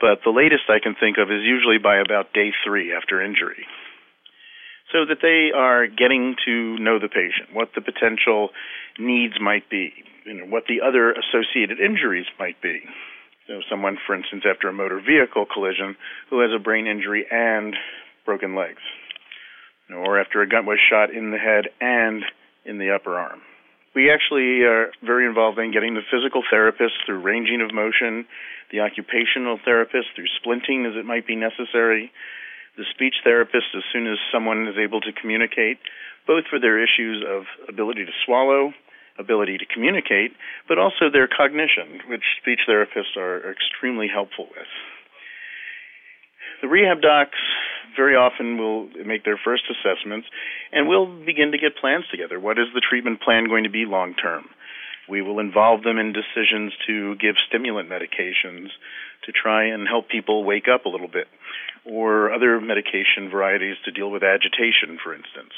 but 0.00 0.24
the 0.24 0.32
latest 0.32 0.64
I 0.68 0.80
can 0.80 0.96
think 0.98 1.18
of 1.18 1.30
is 1.30 1.44
usually 1.44 1.78
by 1.78 1.98
about 2.00 2.32
day 2.32 2.52
three 2.64 2.92
after 2.92 3.20
injury. 3.20 3.66
So 4.92 5.06
that 5.06 5.18
they 5.22 5.50
are 5.56 5.86
getting 5.86 6.34
to 6.46 6.76
know 6.78 6.98
the 6.98 7.08
patient, 7.08 7.54
what 7.54 7.70
the 7.74 7.80
potential 7.80 8.50
needs 8.98 9.34
might 9.40 9.70
be, 9.70 9.92
you 10.26 10.34
know, 10.34 10.44
what 10.44 10.64
the 10.66 10.80
other 10.82 11.12
associated 11.12 11.78
injuries 11.78 12.26
might 12.38 12.60
be. 12.60 12.80
So 13.46 13.60
someone, 13.70 13.98
for 14.06 14.14
instance, 14.14 14.44
after 14.48 14.68
a 14.68 14.72
motor 14.72 15.00
vehicle 15.00 15.46
collision 15.46 15.96
who 16.28 16.40
has 16.40 16.50
a 16.54 16.58
brain 16.58 16.86
injury 16.86 17.26
and 17.30 17.74
broken 18.24 18.54
legs 18.54 18.82
or 19.94 20.20
after 20.20 20.42
a 20.42 20.48
gun 20.48 20.66
was 20.66 20.78
shot 20.90 21.10
in 21.10 21.30
the 21.30 21.38
head 21.38 21.66
and 21.80 22.22
in 22.64 22.78
the 22.78 22.94
upper 22.94 23.18
arm. 23.18 23.40
We 23.94 24.10
actually 24.10 24.62
are 24.62 24.92
very 25.02 25.26
involved 25.26 25.58
in 25.58 25.72
getting 25.72 25.94
the 25.94 26.06
physical 26.10 26.42
therapist 26.48 26.94
through 27.04 27.20
ranging 27.20 27.60
of 27.60 27.74
motion, 27.74 28.26
the 28.70 28.80
occupational 28.80 29.58
therapist 29.64 30.14
through 30.14 30.30
splinting 30.38 30.86
as 30.86 30.94
it 30.96 31.04
might 31.04 31.26
be 31.26 31.34
necessary, 31.34 32.12
the 32.76 32.84
speech 32.94 33.14
therapist 33.24 33.74
as 33.76 33.82
soon 33.92 34.06
as 34.06 34.18
someone 34.32 34.68
is 34.68 34.76
able 34.78 35.00
to 35.00 35.12
communicate, 35.12 35.78
both 36.26 36.44
for 36.48 36.58
their 36.58 36.82
issues 36.82 37.24
of 37.26 37.44
ability 37.68 38.04
to 38.04 38.12
swallow, 38.24 38.72
ability 39.18 39.58
to 39.58 39.66
communicate, 39.66 40.32
but 40.68 40.78
also 40.78 41.10
their 41.12 41.28
cognition, 41.28 42.00
which 42.08 42.24
speech 42.40 42.60
therapists 42.68 43.16
are 43.16 43.50
extremely 43.50 44.08
helpful 44.08 44.46
with. 44.56 44.70
The 46.62 46.68
rehab 46.68 47.00
docs 47.00 47.38
very 47.96 48.14
often 48.14 48.58
will 48.58 48.88
make 49.04 49.24
their 49.24 49.40
first 49.42 49.64
assessments 49.68 50.28
and 50.72 50.88
we'll 50.88 51.06
begin 51.24 51.52
to 51.52 51.58
get 51.58 51.76
plans 51.76 52.04
together. 52.10 52.38
What 52.38 52.58
is 52.58 52.66
the 52.74 52.82
treatment 52.82 53.20
plan 53.20 53.48
going 53.48 53.64
to 53.64 53.70
be 53.70 53.84
long 53.86 54.14
term? 54.14 54.44
We 55.08 55.22
will 55.22 55.40
involve 55.40 55.82
them 55.82 55.98
in 55.98 56.12
decisions 56.12 56.72
to 56.86 57.16
give 57.16 57.34
stimulant 57.48 57.90
medications 57.90 58.68
to 59.26 59.32
try 59.32 59.64
and 59.64 59.88
help 59.88 60.08
people 60.08 60.44
wake 60.44 60.68
up 60.72 60.84
a 60.84 60.88
little 60.88 61.08
bit, 61.08 61.26
or 61.84 62.32
other 62.32 62.60
medication 62.60 63.30
varieties 63.30 63.76
to 63.84 63.90
deal 63.90 64.10
with 64.10 64.22
agitation, 64.22 64.98
for 65.02 65.14
instance. 65.14 65.52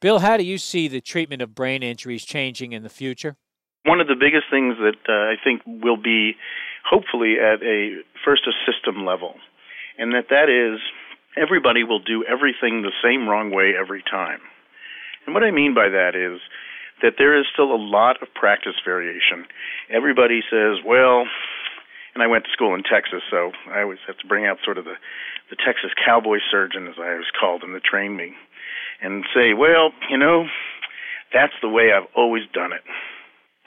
Bill, 0.00 0.18
how 0.18 0.36
do 0.36 0.44
you 0.44 0.58
see 0.58 0.88
the 0.88 1.00
treatment 1.00 1.42
of 1.42 1.54
brain 1.54 1.82
injuries 1.82 2.24
changing 2.24 2.72
in 2.72 2.82
the 2.82 2.88
future? 2.88 3.36
One 3.84 4.00
of 4.00 4.08
the 4.08 4.16
biggest 4.18 4.44
things 4.50 4.76
that 4.78 4.98
uh, 5.08 5.12
I 5.12 5.36
think 5.42 5.62
will 5.66 5.96
be 5.96 6.34
hopefully 6.88 7.36
at 7.40 7.62
a 7.62 8.02
first 8.24 8.42
a 8.46 8.52
system 8.70 9.04
level, 9.04 9.34
and 9.98 10.12
that 10.12 10.26
that 10.30 10.50
is 10.50 10.80
everybody 11.36 11.84
will 11.84 12.00
do 12.00 12.24
everything 12.24 12.82
the 12.82 12.92
same 13.02 13.28
wrong 13.28 13.50
way 13.50 13.72
every 13.78 14.02
time. 14.02 14.40
And 15.24 15.34
what 15.34 15.44
I 15.44 15.50
mean 15.50 15.74
by 15.74 15.88
that 15.88 16.14
is 16.14 16.40
that 17.02 17.14
there 17.18 17.38
is 17.38 17.46
still 17.52 17.74
a 17.74 17.80
lot 17.80 18.22
of 18.22 18.28
practice 18.34 18.76
variation. 18.84 19.46
Everybody 19.90 20.40
says, 20.50 20.78
well, 20.84 21.26
and 22.14 22.22
I 22.22 22.26
went 22.26 22.44
to 22.44 22.50
school 22.50 22.74
in 22.74 22.82
Texas, 22.82 23.20
so 23.30 23.52
I 23.68 23.82
always 23.82 23.98
have 24.06 24.16
to 24.18 24.26
bring 24.26 24.46
out 24.46 24.58
sort 24.64 24.78
of 24.78 24.84
the, 24.84 24.96
the 25.50 25.56
Texas 25.56 25.90
cowboy 26.04 26.38
surgeon, 26.50 26.86
as 26.88 26.94
I 26.98 27.14
was 27.14 27.30
called, 27.38 27.62
them 27.62 27.72
to 27.72 27.80
train 27.80 28.16
me, 28.16 28.34
and 29.00 29.24
say, 29.34 29.54
well, 29.54 29.92
you 30.10 30.16
know, 30.18 30.46
that's 31.32 31.54
the 31.62 31.68
way 31.68 31.92
I've 31.92 32.08
always 32.16 32.42
done 32.52 32.72
it. 32.72 32.82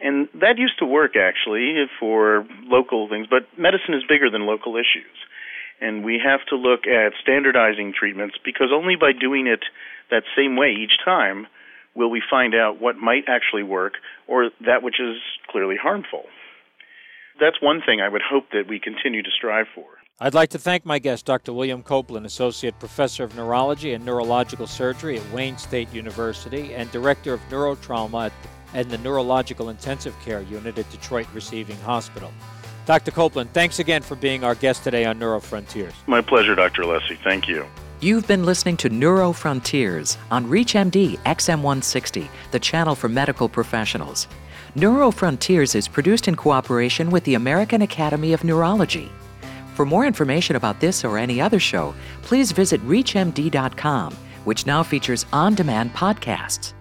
And 0.01 0.29
that 0.36 0.57
used 0.57 0.79
to 0.79 0.86
work 0.86 1.15
actually 1.17 1.75
for 2.00 2.45
local 2.63 3.09
things, 3.09 3.27
but 3.29 3.48
medicine 3.57 3.93
is 3.93 4.03
bigger 4.07 4.29
than 4.29 4.45
local 4.45 4.75
issues 4.75 5.12
and 5.81 6.03
we 6.03 6.19
have 6.24 6.41
to 6.50 6.55
look 6.55 6.88
at 6.88 7.13
standardizing 7.21 7.93
treatments 7.98 8.36
because 8.43 8.67
only 8.74 8.95
by 8.95 9.12
doing 9.13 9.48
it 9.48 9.63
that 10.12 10.24
same 10.36 10.55
way 10.55 10.71
each 10.71 10.98
time 11.03 11.48
will 11.95 12.09
we 12.09 12.21
find 12.29 12.53
out 12.53 12.81
what 12.81 12.98
might 12.98 13.24
actually 13.27 13.63
work 13.63 13.93
or 14.27 14.50
that 14.65 14.83
which 14.83 15.00
is 15.00 15.17
clearly 15.50 15.75
harmful. 15.81 16.24
That's 17.39 17.62
one 17.62 17.81
thing 17.86 18.01
I 18.01 18.09
would 18.09 18.21
hope 18.21 18.51
that 18.51 18.67
we 18.67 18.79
continue 18.79 19.24
to 19.24 19.31
strive 19.31 19.67
for. 19.74 19.86
I'd 20.21 20.33
like 20.33 20.49
to 20.49 20.59
thank 20.59 20.85
my 20.85 20.99
guest, 20.99 21.25
Dr. 21.25 21.53
William 21.53 21.81
Coplin, 21.81 22.25
Associate 22.25 22.77
Professor 22.77 23.23
of 23.23 23.38
Neurology 23.38 23.93
and 23.93 24.03
Neurological 24.03 24.67
Surgery 24.67 25.17
at 25.17 25.31
Wayne 25.31 25.57
State 25.57 25.93
University 25.93 26.73
and 26.73 26.91
Director 26.91 27.33
of 27.33 27.39
Neurotrauma 27.49 28.29
at 28.73 28.89
the 28.89 28.97
Neurological 28.97 29.69
Intensive 29.69 30.13
Care 30.19 30.41
Unit 30.41 30.77
at 30.77 30.91
Detroit 30.91 31.25
Receiving 31.33 31.77
Hospital. 31.77 32.33
Dr. 32.85 33.11
Coplin, 33.11 33.47
thanks 33.53 33.79
again 33.79 34.01
for 34.01 34.15
being 34.15 34.43
our 34.43 34.55
guest 34.55 34.83
today 34.83 35.05
on 35.05 35.17
NeuroFrontiers. 35.17 35.93
My 36.05 36.19
pleasure, 36.19 36.53
Dr. 36.53 36.81
Alessi. 36.81 37.17
Thank 37.23 37.47
you. 37.47 37.65
You've 38.01 38.27
been 38.27 38.43
listening 38.43 38.75
to 38.77 38.89
NeuroFrontiers 38.89 40.17
on 40.31 40.47
ReachMD 40.47 41.17
XM160, 41.19 42.27
the 42.51 42.59
channel 42.59 42.95
for 42.95 43.07
medical 43.07 43.47
professionals. 43.47 44.27
NeuroFrontiers 44.75 45.75
is 45.75 45.88
produced 45.88 46.27
in 46.27 46.35
cooperation 46.35 47.09
with 47.09 47.23
the 47.23 47.35
American 47.35 47.81
Academy 47.81 48.33
of 48.33 48.43
Neurology. 48.43 49.09
For 49.79 49.86
more 49.86 50.05
information 50.05 50.57
about 50.57 50.81
this 50.81 51.05
or 51.05 51.17
any 51.17 51.39
other 51.39 51.57
show, 51.57 51.95
please 52.21 52.51
visit 52.51 52.86
ReachMD.com, 52.86 54.13
which 54.43 54.65
now 54.65 54.83
features 54.83 55.25
on 55.31 55.55
demand 55.55 55.93
podcasts. 55.93 56.74